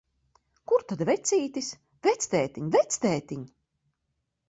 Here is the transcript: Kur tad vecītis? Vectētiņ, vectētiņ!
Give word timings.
Kur 0.71 0.85
tad 0.91 1.03
vecītis? 1.09 1.71
Vectētiņ, 2.09 2.75
vectētiņ! 2.79 3.49